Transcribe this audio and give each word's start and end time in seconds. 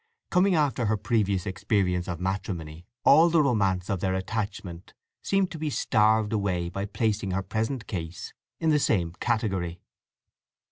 Coming 0.31 0.55
after 0.55 0.87
her 0.87 0.97
previous 0.97 1.45
experience 1.45 2.07
of 2.07 2.19
matrimony, 2.19 2.87
all 3.05 3.29
the 3.29 3.43
romance 3.43 3.87
of 3.87 3.99
their 3.99 4.15
attachment 4.15 4.95
seemed 5.21 5.51
to 5.51 5.59
be 5.59 5.69
starved 5.69 6.33
away 6.33 6.69
by 6.69 6.85
placing 6.87 7.29
her 7.29 7.43
present 7.43 7.85
case 7.85 8.33
in 8.59 8.71
the 8.71 8.79
same 8.79 9.11
category. 9.19 9.79